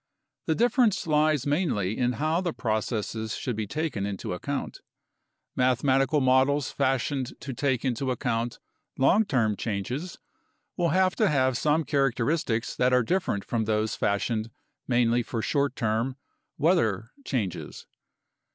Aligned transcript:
The 0.47 0.55
difference 0.55 1.05
lies 1.05 1.45
mainly 1.45 1.95
in 1.95 2.13
how 2.13 2.41
the 2.41 2.53
processes 2.53 3.35
should 3.35 3.55
be 3.55 3.67
taken 3.67 4.03
into 4.03 4.33
account. 4.33 4.81
Mathematical 5.55 6.21
models 6.21 6.71
fashioned 6.71 7.39
to 7.39 7.53
take 7.53 7.85
into 7.85 8.09
account 8.09 8.57
long 8.97 9.25
term 9.25 9.55
changes 9.55 10.17
will 10.75 10.89
have 10.89 11.15
to 11.17 11.29
have 11.29 11.55
some 11.55 11.83
characteristics 11.83 12.75
that 12.75 12.93
are 12.93 13.03
different 13.03 13.45
from 13.45 13.65
those 13.65 13.93
fashioned 13.95 14.49
mainly 14.87 15.21
for 15.21 15.39
short 15.43 15.75
term 15.75 16.15
(weather) 16.57 17.11
changes. 17.23 17.85